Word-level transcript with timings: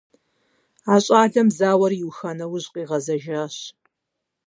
А 0.91 0.95
щӏалэм 1.03 1.47
зауэр 1.57 1.91
иуха 2.01 2.31
нэужь 2.37 2.67
къигъэзэжащ… 2.73 3.55